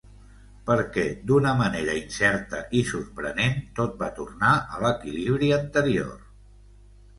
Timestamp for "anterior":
5.63-6.13